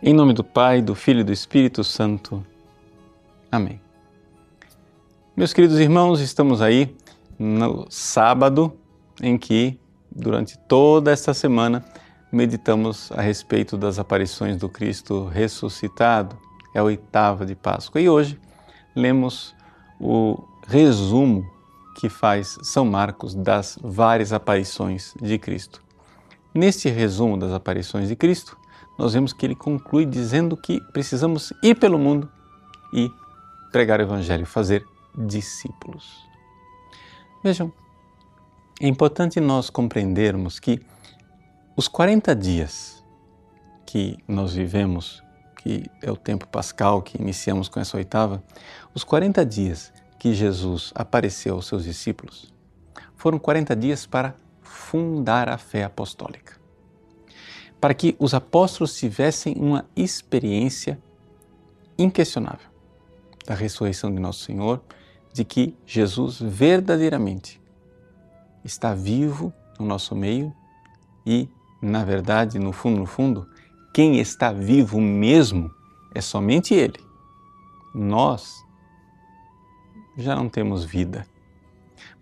[0.00, 2.46] Em nome do Pai, do Filho e do Espírito Santo.
[3.50, 3.80] Amém.
[5.36, 6.96] Meus queridos irmãos, estamos aí
[7.36, 8.72] no sábado
[9.20, 9.76] em que,
[10.08, 11.84] durante toda esta semana,
[12.30, 16.38] meditamos a respeito das aparições do Cristo ressuscitado.
[16.72, 18.00] É a oitava de Páscoa.
[18.00, 18.40] E hoje
[18.94, 19.52] lemos
[19.98, 21.44] o resumo
[21.96, 25.82] que faz São Marcos das várias aparições de Cristo.
[26.54, 28.56] Neste resumo das aparições de Cristo,
[28.98, 32.28] nós vemos que ele conclui dizendo que precisamos ir pelo mundo
[32.92, 33.08] e
[33.70, 34.84] pregar o Evangelho, fazer
[35.16, 36.26] discípulos.
[37.42, 37.72] Vejam,
[38.80, 40.80] é importante nós compreendermos que
[41.76, 43.04] os 40 dias
[43.86, 45.22] que nós vivemos,
[45.62, 48.42] que é o tempo pascal que iniciamos com essa oitava,
[48.92, 52.52] os 40 dias que Jesus apareceu aos seus discípulos
[53.14, 56.58] foram 40 dias para fundar a fé apostólica
[57.80, 60.98] para que os apóstolos tivessem uma experiência
[61.96, 62.68] inquestionável
[63.46, 64.82] da ressurreição de Nosso Senhor,
[65.32, 67.60] de que Jesus verdadeiramente
[68.64, 70.52] está vivo no nosso meio
[71.24, 71.48] e,
[71.80, 73.48] na verdade, no fundo, no fundo,
[73.94, 75.70] quem está vivo mesmo
[76.14, 76.98] é somente Ele.
[77.94, 78.64] Nós
[80.16, 81.26] já não temos vida,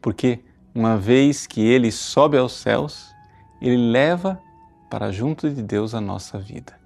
[0.01, 0.41] porque
[0.75, 3.13] uma vez que Ele sobe aos céus,
[3.61, 4.41] Ele leva
[4.91, 6.79] para junto de Deus a nossa vida.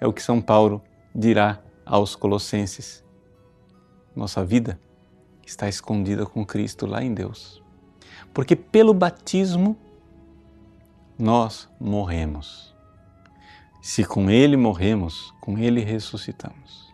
[0.00, 0.82] É o que São Paulo
[1.14, 3.04] dirá aos Colossenses.
[4.14, 4.80] Nossa vida
[5.44, 7.62] está escondida com Cristo lá em Deus.
[8.32, 9.76] Porque pelo batismo
[11.18, 12.74] nós morremos.
[13.82, 16.88] Se com Ele morremos, com Ele ressuscitamos.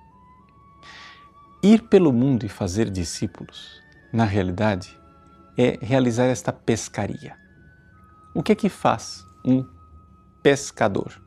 [1.62, 3.82] Ir pelo mundo e fazer discípulos,
[4.12, 4.98] na realidade,
[5.56, 7.36] é realizar esta pescaria.
[8.34, 9.64] O que é que faz um
[10.42, 11.20] pescador.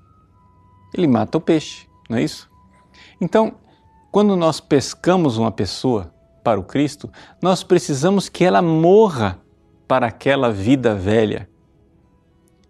[0.93, 2.49] Ele mata o peixe, não é isso?
[3.19, 3.55] Então,
[4.11, 6.13] quando nós pescamos uma pessoa
[6.43, 7.11] para o Cristo,
[7.41, 9.39] nós precisamos que ela morra
[9.87, 11.49] para aquela vida velha.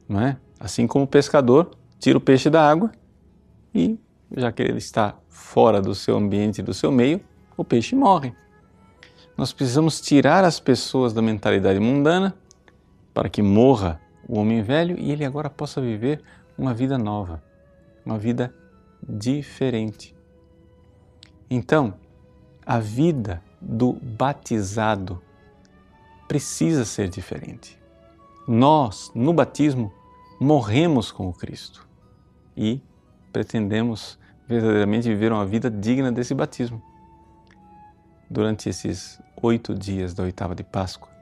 [0.07, 0.37] Não é?
[0.59, 2.91] Assim como o pescador tira o peixe da água
[3.73, 3.99] e,
[4.35, 7.21] já que ele está fora do seu ambiente, do seu meio,
[7.55, 8.33] o peixe morre.
[9.37, 12.35] Nós precisamos tirar as pessoas da mentalidade mundana
[13.13, 16.21] para que morra o homem velho e ele agora possa viver
[16.57, 17.41] uma vida nova,
[18.05, 18.53] uma vida
[19.07, 20.15] diferente.
[21.49, 21.93] Então,
[22.65, 25.21] a vida do batizado
[26.27, 27.79] precisa ser diferente.
[28.47, 29.93] Nós, no batismo,
[30.39, 31.87] morremos com o Cristo
[32.55, 32.81] e
[33.31, 36.81] pretendemos verdadeiramente viver uma vida digna desse batismo.
[38.29, 41.16] Durante esses oito dias da oitava de Páscoa,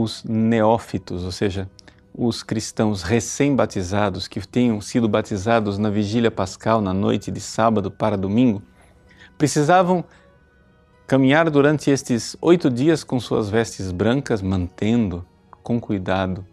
[0.00, 1.68] os neófitos, ou seja,
[2.14, 8.16] os cristãos recém-batizados que tenham sido batizados na vigília pascal, na noite de sábado para
[8.16, 8.62] domingo,
[9.36, 10.04] precisavam
[11.06, 15.24] caminhar durante estes oito dias com suas vestes brancas, mantendo
[15.62, 16.44] com cuidado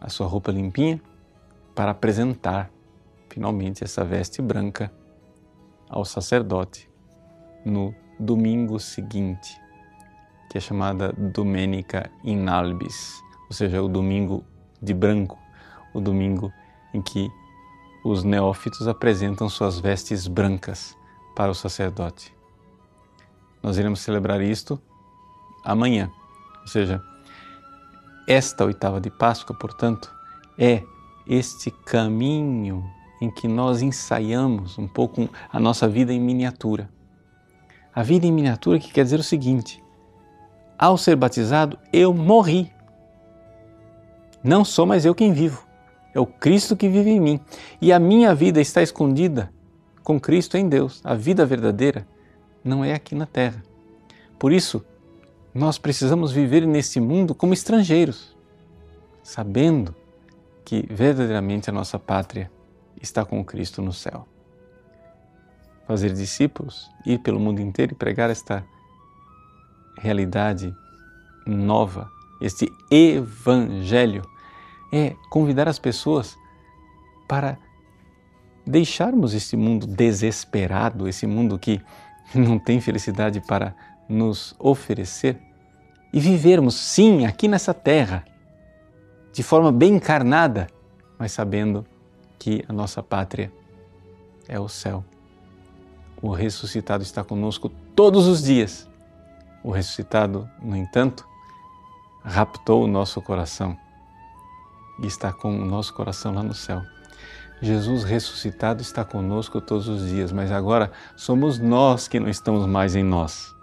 [0.00, 1.00] a sua roupa limpinha,
[1.74, 2.70] para apresentar
[3.28, 4.92] finalmente essa veste branca
[5.88, 6.88] ao sacerdote
[7.64, 9.62] no domingo seguinte
[10.52, 14.44] que é chamada Domenica in Albis, ou seja, o domingo
[14.82, 15.38] de branco,
[15.94, 16.52] o domingo
[16.92, 17.30] em que
[18.04, 20.94] os neófitos apresentam suas vestes brancas
[21.34, 22.34] para o sacerdote.
[23.62, 24.78] Nós iremos celebrar isto
[25.64, 26.12] amanhã,
[26.60, 27.02] ou seja,
[28.28, 30.14] esta oitava de Páscoa, portanto,
[30.58, 30.82] é
[31.26, 32.84] este caminho
[33.22, 36.90] em que nós ensaiamos um pouco a nossa vida em miniatura.
[37.94, 39.81] A vida em miniatura que quer dizer o seguinte:
[40.78, 42.72] ao ser batizado, eu morri.
[44.42, 45.66] Não sou mais eu quem vivo,
[46.14, 47.40] é o Cristo que vive em mim.
[47.80, 49.52] E a minha vida está escondida
[50.02, 51.00] com Cristo em Deus.
[51.04, 52.06] A vida verdadeira
[52.62, 53.62] não é aqui na terra.
[54.38, 54.84] Por isso,
[55.54, 58.36] nós precisamos viver nesse mundo como estrangeiros,
[59.22, 59.94] sabendo
[60.64, 62.50] que verdadeiramente a nossa pátria
[63.00, 64.26] está com Cristo no céu.
[65.86, 68.64] Fazer discípulos, ir pelo mundo inteiro e pregar esta
[69.98, 70.74] realidade
[71.46, 72.10] nova,
[72.40, 74.22] este evangelho,
[74.92, 76.36] é convidar as pessoas
[77.26, 77.58] para
[78.66, 81.80] deixarmos esse mundo desesperado, esse mundo que
[82.34, 83.74] não tem felicidade para
[84.08, 85.40] nos oferecer
[86.12, 88.24] e vivermos, sim, aqui nessa terra,
[89.32, 90.66] de forma bem encarnada,
[91.18, 91.86] mas sabendo
[92.38, 93.50] que a nossa pátria
[94.46, 95.02] é o céu.
[96.20, 98.88] O ressuscitado está conosco todos os dias
[99.62, 101.26] o ressuscitado, no entanto,
[102.24, 103.76] raptou o nosso coração
[105.02, 106.82] e está com o nosso coração lá no céu.
[107.60, 112.96] Jesus ressuscitado está conosco todos os dias, mas agora somos nós que não estamos mais
[112.96, 113.54] em nós.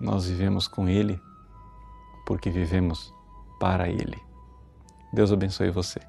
[0.00, 1.20] Nós vivemos com Ele
[2.26, 3.14] porque vivemos
[3.60, 4.18] para Ele.
[5.12, 6.00] Deus abençoe você.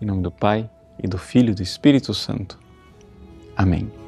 [0.00, 0.68] Em nome do Pai,
[1.02, 2.58] e do Filho e do Espírito Santo.
[3.56, 4.01] Amém.